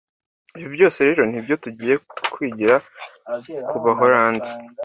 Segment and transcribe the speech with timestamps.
[0.57, 1.95] Ibi byose rero n’ibyo tugiye
[2.33, 2.75] kwigira
[3.69, 4.49] ku Baholandi